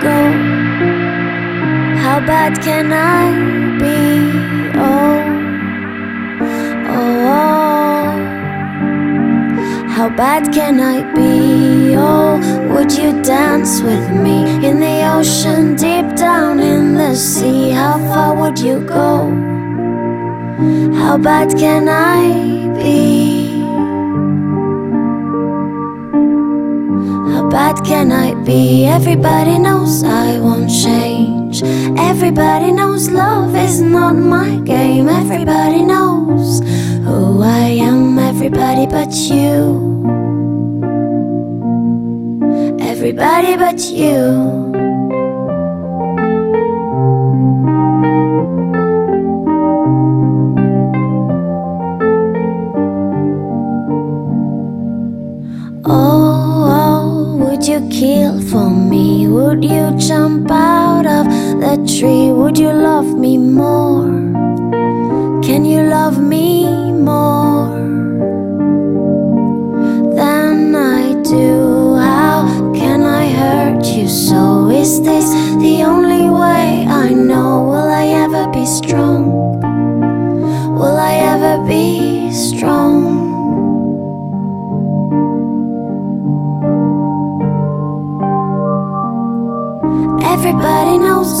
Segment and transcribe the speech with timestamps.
[0.00, 0.18] go?
[2.04, 3.22] How bad can I
[3.78, 4.00] be?
[4.78, 5.20] Oh,
[6.96, 7.70] oh, oh.
[9.94, 11.94] How bad can I be?
[11.96, 12.38] Oh,
[12.72, 17.70] would you dance with me in the ocean, deep down in the sea?
[17.70, 19.30] How far would you go?
[21.00, 23.29] How bad can I be?
[27.50, 28.86] Bad can I be?
[28.86, 31.62] Everybody knows I won't change.
[31.98, 35.08] Everybody knows love is not my game.
[35.08, 36.60] Everybody knows
[37.04, 38.18] who I am.
[38.18, 39.90] Everybody but you.
[42.80, 44.69] Everybody but you.
[59.60, 61.26] Would you jump out of
[61.60, 62.32] the tree?
[62.32, 64.06] Would you love me more?
[65.42, 67.68] Can you love me more
[70.16, 71.94] than I do?
[71.96, 74.70] How can I hurt you so?
[74.70, 75.30] Is this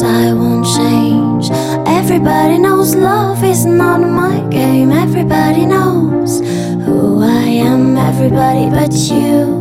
[0.02, 1.50] I won't change.
[1.86, 4.90] Everybody knows love is not my game.
[4.92, 7.96] Everybody knows who I am.
[7.96, 9.59] Everybody but you.